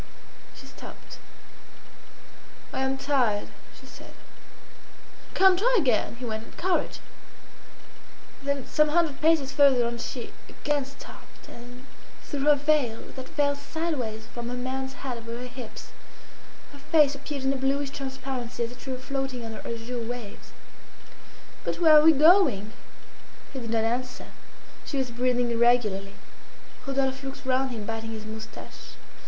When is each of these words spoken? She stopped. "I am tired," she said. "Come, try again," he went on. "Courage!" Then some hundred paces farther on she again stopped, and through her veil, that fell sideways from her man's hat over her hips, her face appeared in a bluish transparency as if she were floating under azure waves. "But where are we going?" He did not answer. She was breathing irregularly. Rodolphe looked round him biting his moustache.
She 0.55 0.65
stopped. 0.65 1.19
"I 2.73 2.79
am 2.81 2.97
tired," 2.97 3.49
she 3.79 3.85
said. 3.85 4.13
"Come, 5.35 5.55
try 5.55 5.75
again," 5.79 6.15
he 6.15 6.25
went 6.25 6.43
on. 6.43 6.53
"Courage!" 6.53 6.97
Then 8.41 8.65
some 8.65 8.89
hundred 8.89 9.21
paces 9.21 9.51
farther 9.51 9.85
on 9.85 9.99
she 9.99 10.33
again 10.49 10.85
stopped, 10.85 11.47
and 11.47 11.85
through 12.23 12.45
her 12.45 12.55
veil, 12.55 13.11
that 13.15 13.29
fell 13.29 13.55
sideways 13.55 14.25
from 14.33 14.47
her 14.49 14.55
man's 14.55 14.93
hat 15.05 15.17
over 15.17 15.37
her 15.37 15.45
hips, 15.45 15.91
her 16.71 16.79
face 16.79 17.13
appeared 17.13 17.43
in 17.43 17.53
a 17.53 17.55
bluish 17.55 17.91
transparency 17.91 18.63
as 18.63 18.71
if 18.71 18.83
she 18.83 18.89
were 18.89 18.97
floating 18.97 19.45
under 19.45 19.59
azure 19.67 19.99
waves. 20.01 20.51
"But 21.63 21.77
where 21.79 21.95
are 21.95 22.01
we 22.03 22.11
going?" 22.11 22.73
He 23.53 23.59
did 23.59 23.69
not 23.69 23.83
answer. 23.83 24.29
She 24.83 24.97
was 24.97 25.11
breathing 25.11 25.51
irregularly. 25.51 26.15
Rodolphe 26.87 27.23
looked 27.23 27.45
round 27.45 27.69
him 27.69 27.85
biting 27.85 28.09
his 28.13 28.25
moustache. 28.25 28.95